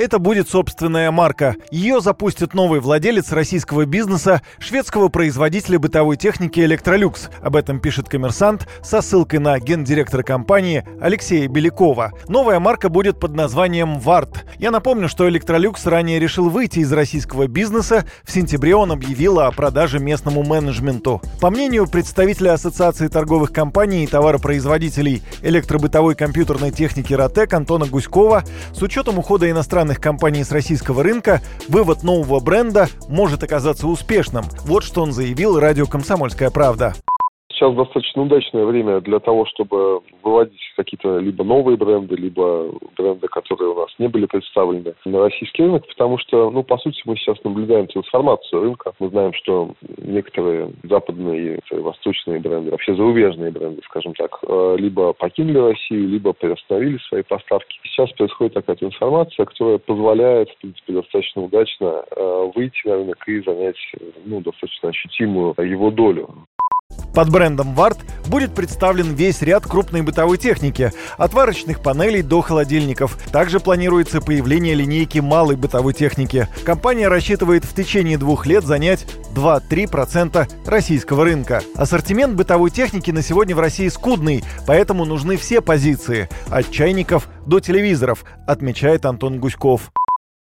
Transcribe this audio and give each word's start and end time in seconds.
Это 0.00 0.18
будет 0.18 0.48
собственная 0.48 1.10
марка. 1.10 1.56
Ее 1.70 2.00
запустит 2.00 2.54
новый 2.54 2.80
владелец 2.80 3.32
российского 3.32 3.84
бизнеса, 3.84 4.40
шведского 4.58 5.08
производителя 5.08 5.78
бытовой 5.78 6.16
техники 6.16 6.58
«Электролюкс». 6.60 7.28
Об 7.42 7.54
этом 7.54 7.80
пишет 7.80 8.08
«Коммерсант» 8.08 8.66
со 8.82 9.02
ссылкой 9.02 9.40
на 9.40 9.60
гендиректора 9.60 10.22
компании 10.22 10.88
Алексея 11.02 11.48
Белякова. 11.48 12.12
Новая 12.28 12.60
марка 12.60 12.88
будет 12.88 13.20
под 13.20 13.34
названием 13.34 14.00
«Варт». 14.00 14.46
Я 14.58 14.70
напомню, 14.70 15.06
что 15.06 15.28
«Электролюкс» 15.28 15.84
ранее 15.84 16.18
решил 16.18 16.48
выйти 16.48 16.78
из 16.78 16.90
российского 16.94 17.46
бизнеса. 17.46 18.06
В 18.24 18.32
сентябре 18.32 18.74
он 18.74 18.92
объявил 18.92 19.38
о 19.38 19.52
продаже 19.52 19.98
местному 19.98 20.42
менеджменту. 20.42 21.20
По 21.42 21.50
мнению 21.50 21.86
представителя 21.86 22.54
Ассоциации 22.54 23.08
торговых 23.08 23.52
компаний 23.52 24.04
и 24.04 24.06
товаропроизводителей 24.06 25.22
электробытовой 25.42 26.14
компьютерной 26.14 26.70
техники 26.70 27.12
Ротек 27.12 27.52
Антона 27.52 27.84
Гуськова, 27.84 28.44
с 28.72 28.80
учетом 28.80 29.18
ухода 29.18 29.50
иностранных 29.50 29.89
компаний 29.98 30.44
с 30.44 30.52
российского 30.52 31.02
рынка, 31.02 31.40
вывод 31.68 32.02
нового 32.02 32.40
бренда 32.40 32.88
может 33.08 33.42
оказаться 33.42 33.86
успешным. 33.86 34.44
Вот 34.64 34.84
что 34.84 35.02
он 35.02 35.12
заявил 35.12 35.58
радио 35.58 35.86
«Комсомольская 35.86 36.50
правда» 36.50 36.94
сейчас 37.60 37.74
достаточно 37.74 38.22
удачное 38.22 38.64
время 38.64 39.00
для 39.00 39.20
того, 39.20 39.44
чтобы 39.44 40.00
выводить 40.22 40.60
какие-то 40.76 41.18
либо 41.18 41.44
новые 41.44 41.76
бренды, 41.76 42.16
либо 42.16 42.72
бренды, 42.96 43.28
которые 43.28 43.70
у 43.70 43.80
нас 43.80 43.90
не 43.98 44.08
были 44.08 44.26
представлены 44.26 44.94
на 45.04 45.20
российский 45.20 45.62
рынок, 45.62 45.86
потому 45.86 46.18
что, 46.18 46.50
ну, 46.50 46.62
по 46.62 46.78
сути, 46.78 47.02
мы 47.04 47.16
сейчас 47.16 47.42
наблюдаем 47.44 47.86
трансформацию 47.86 48.62
рынка. 48.62 48.92
Мы 48.98 49.10
знаем, 49.10 49.34
что 49.34 49.74
некоторые 49.98 50.72
западные 50.84 51.60
и 51.70 51.74
восточные 51.76 52.40
бренды, 52.40 52.70
вообще 52.70 52.94
зарубежные 52.94 53.50
бренды, 53.50 53.82
скажем 53.84 54.14
так, 54.14 54.38
э, 54.42 54.76
либо 54.78 55.12
покинули 55.12 55.58
Россию, 55.58 56.08
либо 56.08 56.32
приостановили 56.32 56.98
свои 57.08 57.22
поставки. 57.22 57.78
Сейчас 57.84 58.10
происходит 58.12 58.54
такая 58.54 58.76
трансформация, 58.76 59.44
которая 59.44 59.78
позволяет, 59.78 60.50
в 60.50 60.58
принципе, 60.58 60.94
достаточно 60.94 61.42
удачно 61.42 62.04
э, 62.10 62.50
выйти 62.54 62.86
на 62.86 62.94
рынок 62.94 63.28
и 63.28 63.42
занять, 63.42 63.76
ну, 64.24 64.40
достаточно 64.40 64.88
ощутимую 64.88 65.54
его 65.58 65.90
долю. 65.90 66.30
Под 67.14 67.30
брендом 67.30 67.74
Варт 67.74 67.98
будет 68.26 68.54
представлен 68.54 69.14
весь 69.14 69.42
ряд 69.42 69.66
крупной 69.66 70.02
бытовой 70.02 70.38
техники, 70.38 70.92
от 71.18 71.34
варочных 71.34 71.80
панелей 71.80 72.22
до 72.22 72.40
холодильников. 72.40 73.18
Также 73.32 73.58
планируется 73.58 74.20
появление 74.20 74.74
линейки 74.74 75.18
малой 75.18 75.56
бытовой 75.56 75.92
техники. 75.92 76.48
Компания 76.64 77.08
рассчитывает 77.08 77.64
в 77.64 77.74
течение 77.74 78.16
двух 78.16 78.46
лет 78.46 78.64
занять 78.64 79.06
2-3% 79.34 80.48
российского 80.66 81.24
рынка. 81.24 81.62
Ассортимент 81.74 82.34
бытовой 82.34 82.70
техники 82.70 83.10
на 83.10 83.22
сегодня 83.22 83.56
в 83.56 83.60
России 83.60 83.88
скудный, 83.88 84.44
поэтому 84.66 85.04
нужны 85.04 85.36
все 85.36 85.60
позиции, 85.60 86.28
от 86.48 86.70
чайников 86.70 87.28
до 87.46 87.60
телевизоров, 87.60 88.24
отмечает 88.46 89.04
Антон 89.04 89.40
Гуськов. 89.40 89.90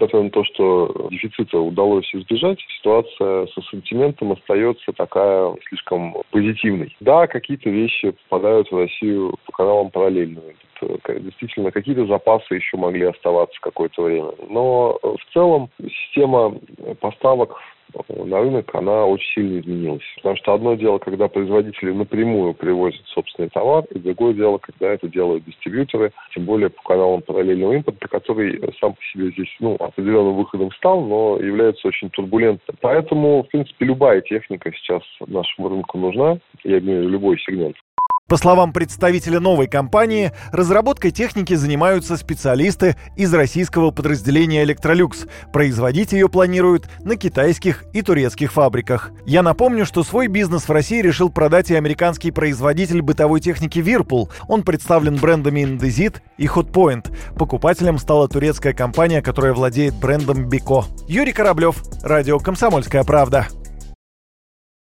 Несмотря 0.00 0.22
на 0.22 0.30
то, 0.30 0.44
что 0.44 1.08
дефицита 1.10 1.58
удалось 1.58 2.08
избежать, 2.14 2.58
ситуация 2.78 3.46
с 3.48 3.58
ассортиментом 3.58 4.32
остается 4.32 4.92
такая 4.92 5.54
слишком 5.68 6.16
позитивной. 6.30 6.96
Да, 7.00 7.26
какие-то 7.26 7.68
вещи 7.68 8.14
попадают 8.30 8.72
в 8.72 8.78
Россию 8.78 9.34
по 9.44 9.52
каналам 9.52 9.90
параллельно. 9.90 10.40
Действительно, 11.06 11.70
какие-то 11.70 12.06
запасы 12.06 12.54
еще 12.54 12.78
могли 12.78 13.04
оставаться 13.04 13.60
какое-то 13.60 14.02
время. 14.02 14.30
Но 14.48 14.98
в 15.02 15.34
целом 15.34 15.68
система 15.78 16.54
поставок 17.00 17.56
на 18.24 18.40
рынок, 18.40 18.74
она 18.74 19.04
очень 19.04 19.32
сильно 19.34 19.60
изменилась. 19.60 20.02
Потому 20.16 20.36
что 20.36 20.54
одно 20.54 20.74
дело, 20.74 20.98
когда 20.98 21.28
производители 21.28 21.92
напрямую 21.92 22.54
привозят 22.54 23.04
собственный 23.06 23.48
товар, 23.50 23.84
и 23.94 23.98
другое 23.98 24.34
дело, 24.34 24.58
когда 24.58 24.92
это 24.92 25.08
делают 25.08 25.44
дистрибьюторы, 25.44 26.12
тем 26.34 26.44
более 26.44 26.70
по 26.70 26.82
каналам 26.82 27.22
параллельного 27.22 27.74
импорта, 27.74 28.08
который 28.08 28.60
сам 28.80 28.94
по 28.94 29.02
себе 29.12 29.30
здесь 29.30 29.54
ну, 29.60 29.76
определенным 29.78 30.36
выходом 30.36 30.70
стал, 30.72 31.00
но 31.02 31.38
является 31.38 31.88
очень 31.88 32.10
турбулентным. 32.10 32.76
Поэтому, 32.80 33.42
в 33.42 33.48
принципе, 33.48 33.86
любая 33.86 34.20
техника 34.20 34.72
сейчас 34.72 35.02
нашему 35.26 35.68
рынку 35.68 35.98
нужна, 35.98 36.38
я 36.64 36.78
имею 36.78 37.00
в 37.00 37.02
виду 37.02 37.10
любой 37.10 37.38
сегмент. 37.38 37.76
По 38.30 38.36
словам 38.36 38.72
представителя 38.72 39.40
новой 39.40 39.66
компании, 39.66 40.30
разработкой 40.52 41.10
техники 41.10 41.54
занимаются 41.54 42.16
специалисты 42.16 42.94
из 43.16 43.34
российского 43.34 43.90
подразделения 43.90 44.62
«Электролюкс». 44.62 45.26
Производить 45.52 46.12
ее 46.12 46.28
планируют 46.28 46.88
на 47.00 47.16
китайских 47.16 47.82
и 47.92 48.02
турецких 48.02 48.52
фабриках. 48.52 49.10
Я 49.26 49.42
напомню, 49.42 49.84
что 49.84 50.04
свой 50.04 50.28
бизнес 50.28 50.68
в 50.68 50.70
России 50.70 51.02
решил 51.02 51.28
продать 51.28 51.72
и 51.72 51.74
американский 51.74 52.30
производитель 52.30 53.02
бытовой 53.02 53.40
техники 53.40 53.80
«Вирпул». 53.80 54.30
Он 54.46 54.62
представлен 54.62 55.16
брендами 55.16 55.62
Indesit 55.62 56.18
и 56.38 56.46
Hotpoint. 56.46 57.12
Покупателем 57.36 57.98
стала 57.98 58.28
турецкая 58.28 58.74
компания, 58.74 59.22
которая 59.22 59.54
владеет 59.54 59.94
брендом 59.94 60.48
«Бико». 60.48 60.84
Юрий 61.08 61.32
Кораблев, 61.32 61.82
радио 62.04 62.38
«Комсомольская 62.38 63.02
правда». 63.02 63.48